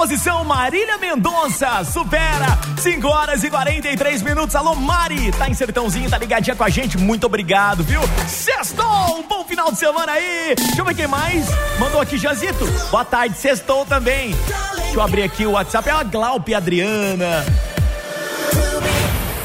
Posição 0.00 0.42
Marília 0.44 0.96
Mendonça, 0.96 1.84
supera 1.84 2.58
5 2.78 3.06
horas 3.06 3.44
e 3.44 3.50
43 3.50 4.22
minutos. 4.22 4.56
Alô, 4.56 4.74
Mari, 4.74 5.30
tá 5.30 5.46
em 5.46 5.52
Sertãozinho, 5.52 6.08
tá 6.08 6.16
ligadinha 6.16 6.56
com 6.56 6.64
a 6.64 6.70
gente, 6.70 6.96
muito 6.96 7.26
obrigado, 7.26 7.84
viu? 7.84 8.00
Sextou, 8.26 9.18
um 9.18 9.22
bom 9.28 9.44
final 9.44 9.70
de 9.70 9.78
semana 9.78 10.12
aí. 10.12 10.54
Deixa 10.56 10.80
eu 10.80 10.86
ver 10.86 10.94
quem 10.94 11.06
mais 11.06 11.46
mandou 11.78 12.00
aqui, 12.00 12.16
Jazito. 12.16 12.66
Boa 12.90 13.04
tarde, 13.04 13.36
sextou 13.36 13.84
também. 13.84 14.34
Deixa 14.74 14.96
eu 14.96 15.02
abrir 15.02 15.22
aqui 15.22 15.44
o 15.44 15.50
WhatsApp, 15.50 15.90
é 15.90 15.92
a 15.92 16.02
Glaupe 16.02 16.54
Adriana. 16.54 17.44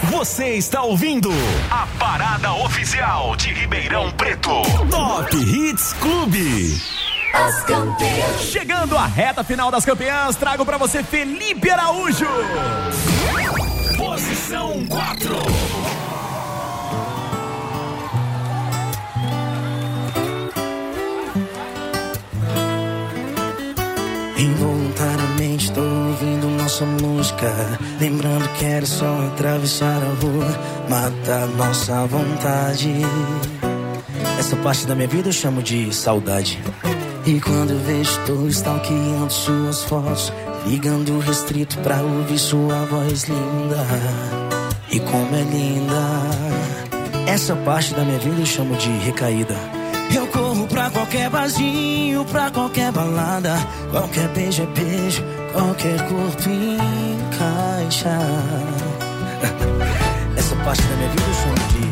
Você 0.03 0.51
está 0.51 0.83
ouvindo 0.83 1.29
a 1.69 1.85
parada 1.99 2.53
oficial 2.53 3.35
de 3.35 3.51
Ribeirão 3.51 4.09
Preto. 4.13 4.61
Top 4.89 5.35
Hits 5.35 5.91
Clube. 5.99 7.04
As 7.35 7.63
campeãs. 7.63 8.41
Chegando 8.43 8.97
à 8.97 9.05
reta 9.05 9.43
final 9.43 9.69
das 9.69 9.83
campeãs, 9.83 10.37
trago 10.37 10.65
para 10.65 10.77
você 10.77 11.03
Felipe 11.03 11.69
Araújo. 11.69 12.25
Posição 13.97 14.85
4. 14.87 15.35
Involuntariamente 24.37 25.71
tô 25.73 25.81
ouvindo 25.81 26.47
nossa 26.61 26.85
música 26.85 27.51
Lembrando 27.99 28.47
que 28.57 28.65
era 28.65 28.85
só 28.85 29.05
atravessar 29.27 29.97
a 29.97 30.21
rua 30.21 30.59
Matar 30.89 31.47
nossa 31.47 32.05
vontade 32.05 32.93
Essa 34.37 34.55
parte 34.57 34.85
da 34.85 34.93
minha 34.93 35.07
vida 35.07 35.29
eu 35.29 35.33
chamo 35.33 35.63
de 35.63 35.93
saudade 35.93 36.59
E 37.27 37.41
quando 37.41 37.83
vejo 37.83 38.19
tô 38.27 38.47
stalkeando 38.47 39.33
suas 39.33 39.83
fotos 39.83 40.31
Ligando 40.67 41.17
restrito 41.19 41.75
pra 41.79 41.97
ouvir 41.97 42.37
sua 42.37 42.85
voz 42.85 43.23
linda 43.23 43.83
E 44.91 44.99
como 44.99 45.35
é 45.35 45.41
linda 45.41 47.25
Essa 47.25 47.55
parte 47.55 47.95
da 47.95 48.03
minha 48.03 48.19
vida 48.19 48.39
eu 48.39 48.45
chamo 48.45 48.75
de 48.75 48.89
recaída 48.99 49.55
eu 50.13 50.27
corro 50.27 50.67
pra 50.67 50.89
qualquer 50.91 51.29
barzinho, 51.31 52.23
pra 52.25 52.51
qualquer 52.51 52.91
balada. 52.91 53.55
Qualquer 53.89 54.27
beijo 54.29 54.61
é 54.61 54.65
beijo, 54.67 55.23
qualquer 55.51 55.97
corpo 56.07 56.47
encaixa. 56.47 58.15
Essa 60.37 60.55
parte 60.57 60.83
da 60.83 60.95
minha 60.95 61.09
vida 61.09 61.23
eu 61.27 61.33
chamo 61.33 61.55
de 61.73 61.85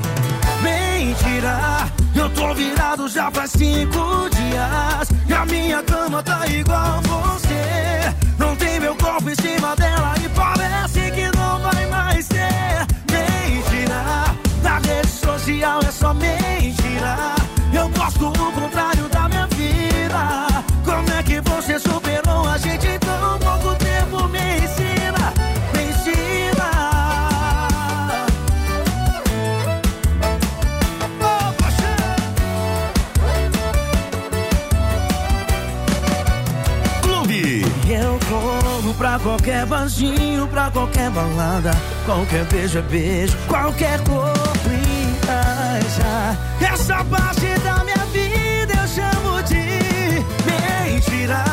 mentira. 0.64 2.03
Eu 2.24 2.30
tô 2.30 2.54
virado 2.54 3.10
já 3.10 3.30
faz 3.30 3.52
cinco 3.52 4.30
dias. 4.30 5.10
E 5.28 5.34
a 5.34 5.46
minha 5.46 5.84
cama 5.84 6.24
tá 6.24 6.48
igual 6.48 7.02
você. 7.02 8.16
Não 8.40 8.56
tem 8.56 8.80
meu 8.80 8.96
corpo 8.96 9.30
em 9.30 9.36
cima 9.36 9.76
dela 9.76 10.14
e 10.24 10.30
parece 10.30 11.12
que 11.12 11.38
não 11.38 11.60
vai 11.60 11.86
mais 11.88 12.26
ter. 12.30 12.88
Mentira. 13.12 14.24
Na 14.64 14.80
rede 14.80 15.10
social 15.10 15.82
é 15.86 15.92
só 15.92 16.14
mentira. 16.14 17.36
Eu 17.74 17.90
gosto 17.90 18.30
do 18.32 18.52
contrário 18.54 19.10
da 19.10 19.28
minha 19.28 19.48
vida. 19.48 20.64
Como 20.86 21.12
é 21.12 21.24
que 21.24 21.42
você 21.42 21.78
superou 21.78 22.48
a 22.48 22.58
gente 22.58 22.88
em 22.88 23.00
tão 23.00 23.38
pouco 23.40 23.76
tempo? 23.76 24.30
Me 24.30 24.43
qualquer 39.24 39.66
barzinho, 39.66 40.48
pra 40.48 40.70
qualquer 40.70 41.10
balada. 41.10 41.72
Qualquer 42.06 42.46
beijo 42.46 42.78
é 42.78 42.82
beijo, 42.82 43.38
qualquer 43.48 44.00
corpo 44.02 44.70
encaixa. 44.70 46.38
Essa 46.62 47.04
parte 47.06 47.48
da 47.64 47.84
minha 47.84 48.06
vida 48.12 48.74
eu 48.74 48.88
chamo 48.88 49.42
de 49.44 50.92
mentira. 50.92 51.44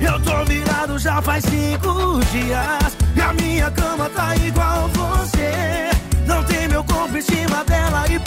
Eu 0.00 0.20
tô 0.20 0.44
virado 0.44 0.98
já 0.98 1.20
faz 1.20 1.44
cinco 1.44 2.20
dias. 2.32 2.96
E 3.14 3.20
a 3.20 3.32
minha 3.32 3.70
cama 3.72 4.08
tá 4.10 4.36
igual 4.36 4.88
você. 4.88 5.90
Não 6.26 6.42
tem 6.44 6.68
meu 6.68 6.84
corpo 6.84 7.16
em 7.16 7.22
cima 7.22 7.64
dela 7.64 8.04
e 8.08 8.18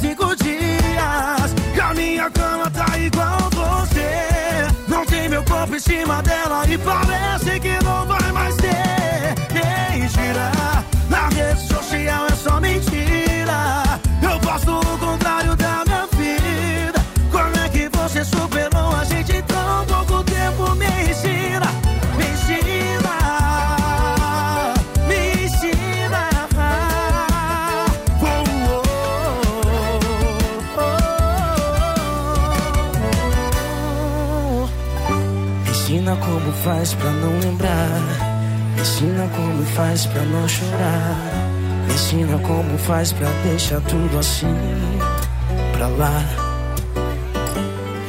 cinco 0.00 0.34
dias. 0.36 1.54
E 1.76 1.80
a 1.80 1.94
minha 1.94 2.30
cama 2.30 2.70
tá 2.70 2.98
igual 2.98 3.38
você. 3.50 4.66
Não 4.88 5.04
tem 5.04 5.28
meu 5.28 5.44
corpo 5.44 5.76
em 5.76 5.80
cima 5.80 6.22
dela 6.22 6.66
e 6.68 6.78
parece 6.78 7.60
que 7.60 7.79
faz 36.80 36.94
pra 36.94 37.10
não 37.10 37.38
lembrar. 37.40 38.00
Me 38.74 38.80
ensina 38.80 39.28
como 39.36 39.62
faz 39.76 40.06
pra 40.06 40.22
não 40.22 40.48
chorar. 40.48 41.14
Me 41.86 41.92
ensina 41.92 42.38
como 42.38 42.78
faz 42.78 43.12
pra 43.12 43.28
deixar 43.44 43.82
tudo 43.82 44.18
assim 44.18 44.56
pra 45.74 45.88
lá. 45.88 46.24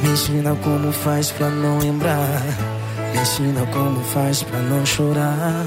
Me 0.02 0.08
ensina 0.08 0.54
como 0.54 0.90
faz 0.90 1.30
pra 1.32 1.50
não 1.50 1.80
lembrar. 1.80 2.40
Me 3.12 3.20
ensina 3.20 3.66
como 3.66 4.02
faz 4.04 4.42
pra 4.42 4.58
não 4.60 4.86
chorar. 4.86 5.66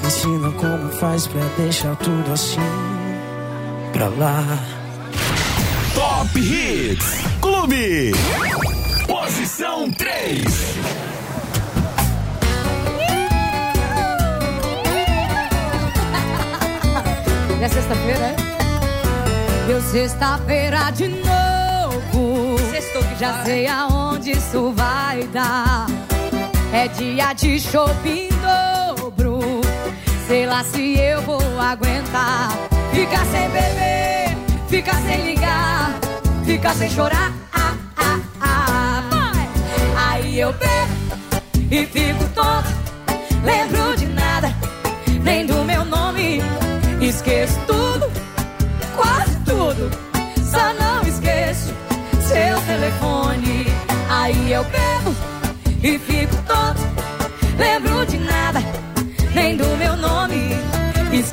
Me 0.00 0.08
ensina 0.08 0.50
como 0.52 0.90
faz 0.92 1.26
pra 1.26 1.42
deixar 1.58 1.96
tudo 1.96 2.32
assim 2.32 2.60
pra 3.92 4.08
lá. 4.08 4.42
Top 5.94 6.40
Hits 6.40 7.12
Clube. 7.42 8.12
Posição 9.06 9.90
3. 9.90 11.17
É 17.60 17.68
sexta-feira, 17.68 18.20
é? 18.20 18.36
Deu 19.66 19.82
sexta-feira 19.82 20.90
de 20.90 21.08
novo. 21.08 22.56
Sextou 22.70 23.02
que 23.02 23.16
Já 23.18 23.44
sei 23.44 23.66
aonde 23.66 24.30
isso 24.30 24.72
vai 24.76 25.24
dar. 25.32 25.86
É 26.72 26.86
dia 26.86 27.32
de 27.32 27.58
shopping 27.58 28.28
dobro. 28.96 29.40
Sei 30.28 30.46
lá 30.46 30.62
se 30.62 30.98
eu 30.98 31.20
vou 31.22 31.40
aguentar. 31.60 32.50
Ficar 32.92 33.24
sem 33.26 33.48
beber, 33.50 34.36
ficar 34.68 35.00
sem 35.02 35.26
ligar, 35.26 35.98
ficar 36.44 36.74
sem 36.74 36.88
chorar. 36.90 37.32
Ah, 37.52 37.74
ah, 37.96 38.20
ah. 38.40 39.32
Aí 40.10 40.38
eu 40.38 40.52
bebo 40.52 41.42
e 41.70 41.86
fico 41.86 42.24
tonto. 42.34 42.68
Lembro 43.44 43.77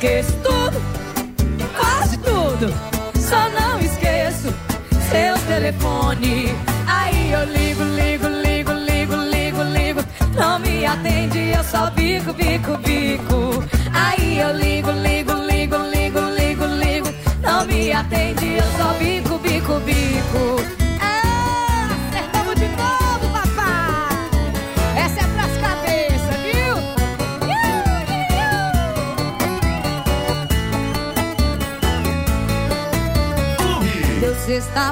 Esqueço 0.05 0.33
tudo, 0.43 0.81
quase 1.75 2.17
tudo. 2.19 2.71
Só 3.19 3.49
não 3.49 3.79
esqueço 3.79 4.53
seu 5.09 5.35
telefone. 5.47 6.53
Aí 6.85 7.31
eu 7.31 7.43
ligo, 7.45 7.83
ligo, 7.83 8.27
ligo, 8.27 8.71
ligo, 8.71 9.15
ligo, 9.15 9.63
ligo. 9.63 10.01
Não 10.35 10.59
me 10.59 10.85
atende, 10.85 11.39
eu 11.57 11.63
só 11.63 11.89
bico, 11.89 12.33
bico, 12.33 12.77
bico. 12.77 13.63
Aí 13.95 14.37
eu 14.37 14.55
ligo, 14.55 14.91
ligo, 14.91 15.33
ligo, 15.33 15.75
ligo, 15.75 16.19
ligo, 16.19 16.65
ligo. 16.65 17.07
Não 17.41 17.65
me 17.65 17.91
atende, 17.91 18.57
eu 18.57 18.77
só 18.77 18.93
bico, 18.99 19.39
bico, 19.39 19.79
bico. 19.79 20.04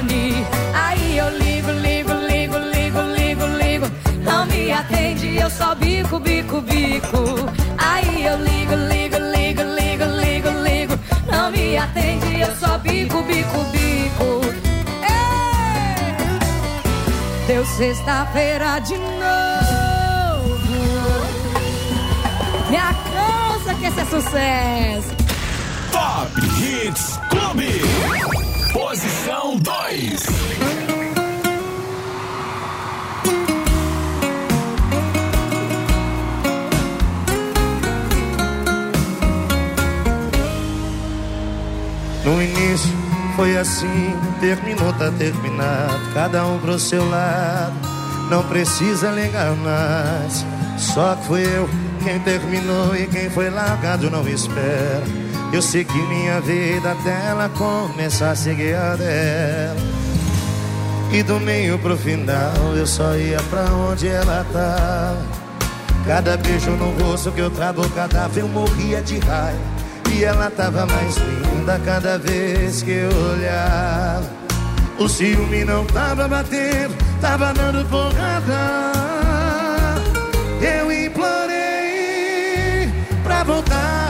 telefone. 0.00 0.46
Aí 0.74 1.18
eu 1.18 1.28
ligo, 1.38 1.70
ligo, 1.70 2.12
ligo, 2.12 2.58
ligo, 2.58 3.00
ligo, 3.00 3.46
ligo. 3.46 3.86
Não 4.22 4.46
me 4.46 4.72
atende, 4.72 5.36
eu 5.36 5.50
só 5.50 5.74
bico, 5.74 6.18
bico, 6.18 6.60
bico. 6.60 7.50
Aí 7.78 8.24
eu 8.24 8.36
ligo, 8.36 8.74
ligo, 8.74 9.16
ligo, 9.16 9.62
ligo, 9.62 10.04
ligo, 10.04 10.50
ligo. 10.62 10.98
Não 11.30 11.50
me 11.50 11.76
atende, 11.76 12.40
eu 12.40 12.54
só 12.56 12.78
bico, 12.78 13.22
bico, 13.22 13.64
bico. 13.72 14.40
Ei! 15.02 16.26
Deu 17.46 17.64
sexta-feira 17.64 18.78
de 18.80 18.96
novo. 18.96 19.10
Me 22.70 22.76
alcança 22.76 23.74
que 23.74 23.86
esse 23.86 24.00
é 24.00 24.04
sucesso. 24.04 25.16
Top 25.90 26.30
Hits 26.60 27.18
Clube. 27.28 28.49
Posição 28.72 29.56
2. 29.58 30.26
No 42.24 42.42
início 42.42 42.90
foi 43.34 43.56
assim, 43.56 44.16
terminou, 44.40 44.92
tá 44.92 45.10
terminado. 45.10 46.12
Cada 46.14 46.46
um 46.46 46.58
pro 46.58 46.78
seu 46.78 47.08
lado, 47.08 47.74
não 48.30 48.44
precisa 48.44 49.10
ligar 49.10 49.54
mais. 49.56 50.46
Só 50.78 51.16
que 51.16 51.26
fui 51.26 51.42
eu 51.42 51.68
quem 52.04 52.18
terminou 52.20 52.94
e 52.94 53.06
quem 53.06 53.28
foi 53.30 53.50
largado 53.50 54.10
não 54.10 54.26
espera. 54.28 55.29
Eu 55.52 55.60
segui 55.60 56.00
minha 56.06 56.40
vida 56.40 56.92
até 56.92 57.26
ela 57.26 57.48
começar 57.50 58.30
a 58.30 58.36
seguir 58.36 58.74
a 58.74 58.94
dela. 58.94 59.80
E 61.12 61.24
do 61.24 61.40
meio 61.40 61.76
pro 61.80 61.96
final 61.96 62.54
eu 62.76 62.86
só 62.86 63.16
ia 63.16 63.40
pra 63.50 63.64
onde 63.64 64.06
ela 64.06 64.46
tá. 64.52 65.16
Cada 66.06 66.36
beijo 66.36 66.70
no 66.70 66.90
rosto 67.02 67.32
que 67.32 67.40
eu 67.40 67.50
trago, 67.50 67.88
cada 67.90 68.28
vez 68.28 68.46
eu 68.46 68.48
morria 68.48 69.02
de 69.02 69.18
raiva. 69.18 69.58
E 70.12 70.22
ela 70.22 70.50
tava 70.50 70.86
mais 70.86 71.16
linda 71.16 71.80
cada 71.84 72.16
vez 72.16 72.82
que 72.82 72.92
eu 72.92 73.10
olhava. 73.32 74.30
O 75.00 75.08
ciúme 75.08 75.64
não 75.64 75.84
tava 75.86 76.28
batendo, 76.28 76.94
tava 77.20 77.52
dando 77.52 77.84
porrada. 77.88 78.92
Eu 80.60 80.92
implorei 80.92 82.88
pra 83.24 83.42
voltar. 83.42 84.09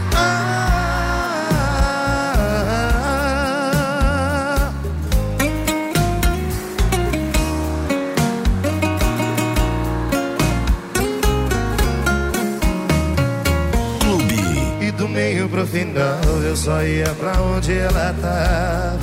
Final 15.71 16.19
eu 16.43 16.55
só 16.55 16.83
ia 16.83 17.09
pra 17.15 17.41
onde 17.41 17.77
ela 17.77 18.13
tava. 18.21 18.99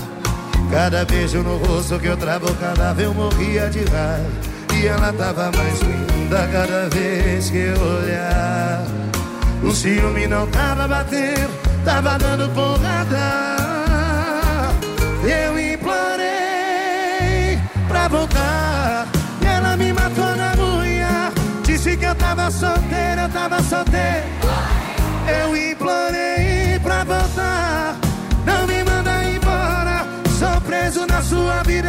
Cada 0.71 1.05
beijo 1.07 1.43
no 1.43 1.57
rosto 1.57 1.99
que 1.99 2.07
eu 2.07 2.17
vez 2.17 2.55
eu 3.03 3.13
morria 3.15 3.69
de 3.71 3.81
raiva. 3.85 4.31
E 4.75 4.87
ela 4.87 5.13
tava 5.15 5.51
mais 5.57 5.81
linda 5.81 6.47
cada 6.53 6.89
vez 6.91 7.51
que 7.51 7.57
eu 7.57 7.81
olhava. 7.81 8.87
O 9.63 9.73
ciúme 9.73 10.27
não 10.27 10.47
tava 10.49 10.87
batendo, 10.87 11.51
tava 11.85 12.19
dando 12.19 12.53
porrada. 12.55 13.57
Eu 15.25 15.59
implorei 15.59 17.59
pra 17.89 18.09
voltar. 18.09 19.09
E 19.41 19.47
ela 19.47 19.75
me 19.77 19.93
matou 19.93 20.37
na 20.37 20.53
unha. 20.63 21.33
Disse 21.65 21.97
que 21.97 22.05
eu 22.05 22.15
tava 22.15 22.51
solteiro, 22.51 23.23
eu 23.23 23.29
tava 23.31 23.63
solteiro. 23.63 24.38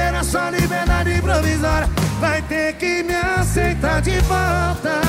Era 0.09 0.23
só 0.23 0.49
liberdade 0.49 1.21
provisória. 1.21 1.87
Vai 2.19 2.41
ter 2.41 2.73
que 2.73 3.03
me 3.03 3.13
aceitar 3.15 4.01
de 4.01 4.19
volta. 4.21 4.99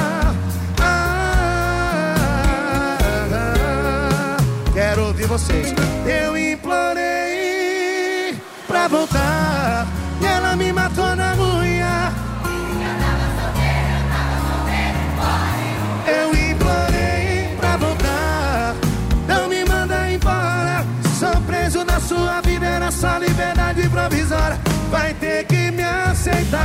Ah, 0.81 2.17
quero 4.75 5.07
ouvir 5.07 5.27
vocês. 5.27 5.73
Eu 6.07 6.37
implorei 6.37 8.37
pra 8.69 8.89
voltar. 8.89 9.87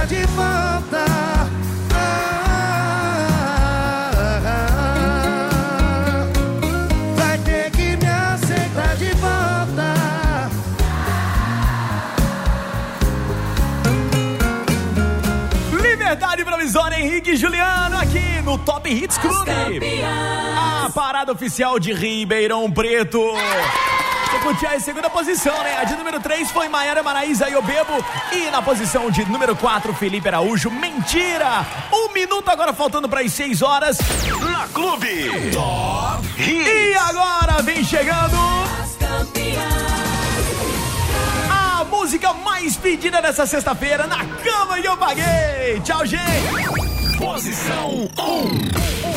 De 0.05 0.23
volta. 0.27 1.05
Ah, 1.93 2.59
vai 7.15 7.37
ter 7.39 7.71
que 7.71 7.97
me 7.97 8.05
aceitar 8.05 8.95
de 8.97 9.09
volta. 9.15 9.95
Liberdade 15.81 16.45
provisória, 16.45 16.99
Henrique 16.99 17.31
e 17.31 17.35
Juliano 17.35 17.97
aqui 17.97 18.41
no 18.43 18.59
Top 18.59 18.87
Hits 18.87 19.17
Clube. 19.17 19.51
A 20.55 20.89
parada 20.93 21.31
oficial 21.31 21.79
de 21.79 21.93
Ribeirão 21.93 22.71
Preto. 22.71 23.19
Você 24.45 24.53
curtiu 24.53 24.69
a 24.69 24.79
segunda 24.79 25.09
posição, 25.09 25.63
né? 25.63 25.77
A 25.79 25.85
de 25.85 25.95
número 25.95 26.19
3 26.19 26.51
foi 26.51 26.69
Maiara 26.69 27.01
Maraíza 27.01 27.49
e 27.49 27.53
Eu 27.53 27.63
Bebo. 27.63 27.93
E 28.31 28.51
na 28.51 28.61
posição 28.61 29.09
de 29.09 29.25
número 29.25 29.55
4, 29.55 29.91
Felipe 29.95 30.27
Araújo. 30.27 30.69
Mentira! 30.69 31.65
Um 31.91 32.13
minuto 32.13 32.47
agora 32.49 32.71
faltando 32.71 33.09
para 33.09 33.21
as 33.21 33.33
6 33.33 33.63
horas. 33.63 33.97
Na 34.51 34.67
Clube. 34.67 35.49
Top 35.51 36.27
Hits. 36.37 36.67
E 36.67 36.93
agora 36.93 37.63
vem 37.63 37.83
chegando. 37.83 38.37
A 41.49 41.83
música 41.85 42.31
mais 42.33 42.75
pedida 42.75 43.19
dessa 43.23 43.47
sexta-feira 43.47 44.05
na 44.05 44.23
cama 44.25 44.77
e 44.79 44.85
eu 44.85 44.95
paguei. 44.95 45.81
Tchau, 45.83 46.05
gente. 46.05 47.17
Posição 47.17 48.07
1. 48.15 48.85
Agora 49.01 49.14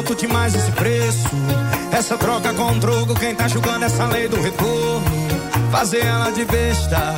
alto 0.00 0.14
demais 0.14 0.54
esse 0.54 0.70
preço. 0.72 1.28
Essa 1.92 2.16
troca 2.16 2.52
com 2.54 2.78
drogo, 2.78 3.14
quem 3.14 3.34
tá 3.34 3.46
julgando 3.48 3.84
essa 3.84 4.06
lei 4.06 4.28
do 4.28 4.40
retorno. 4.40 5.04
Fazer 5.70 6.04
ela 6.04 6.30
de 6.30 6.44
besta 6.44 7.14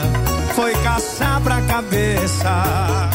foi 0.55 0.75
caçar 0.83 1.41
pra 1.41 1.61
cabeça. 1.63 3.11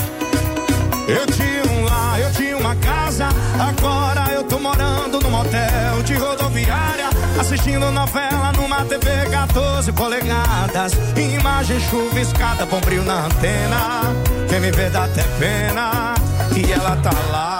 Eu 1.07 1.25
tinha 1.27 1.63
um 1.73 1.85
lar, 1.85 2.19
eu 2.19 2.31
tinha 2.31 2.57
uma 2.57 2.75
casa. 2.77 3.27
Agora 3.59 4.31
eu 4.31 4.43
tô 4.43 4.57
morando 4.59 5.19
num 5.19 5.29
motel 5.29 6.03
de 6.03 6.13
rodoviária. 6.15 7.09
Assistindo 7.39 7.91
novela 7.91 8.51
numa 8.53 8.83
TV 8.85 9.29
14 9.29 9.91
polegadas. 9.91 10.93
Imagem 11.15 11.79
chuviscada, 11.79 12.65
bom 12.65 12.79
brilho 12.79 13.03
na 13.03 13.25
antena. 13.25 14.01
Quem 14.49 14.59
me 14.59 14.71
vê 14.71 14.89
dá 14.89 15.05
até 15.05 15.23
pena. 15.39 16.15
E 16.55 16.71
ela 16.71 16.95
tá 16.97 17.11
lá. 17.31 17.56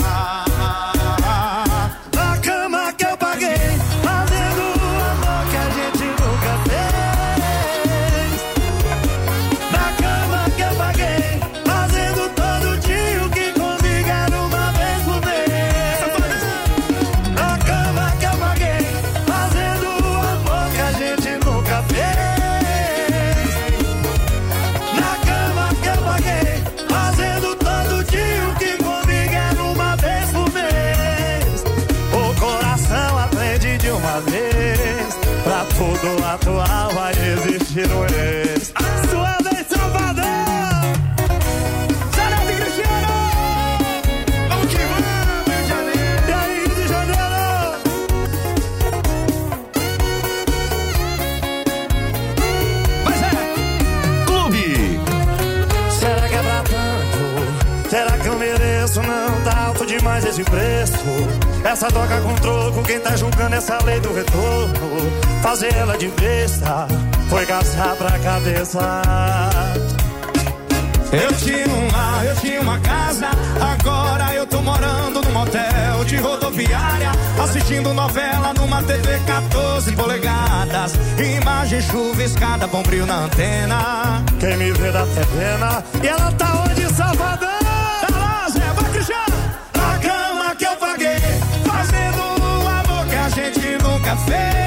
Imagem 81.38 81.82
chuviscada, 81.82 82.68
bom 82.68 82.84
brilho 82.84 83.06
na 83.06 83.26
antena. 83.26 84.24
Quem 84.40 84.58
me 84.58 84.72
vê 84.72 84.92
dá 84.92 85.04
até 85.04 85.26
pena. 85.26 85.84
E 86.04 86.08
ela 86.08 86.32
tá 86.34 86.64
onde, 86.66 86.94
Salvador? 86.94 87.50
Tá 87.60 88.18
lá, 88.18 88.50
Zé, 88.50 88.60
vai 88.60 88.92
Cristiano. 88.92 89.36
Na 89.76 90.00
cama 90.00 90.56
que 90.56 90.66
eu 90.66 90.76
paguei, 90.78 91.20
fazendo 91.66 92.20
o 92.20 92.68
amor 92.68 93.06
que 93.08 93.16
a 93.16 93.30
gente 93.30 93.84
nunca 93.84 94.16
fez. 94.18 94.67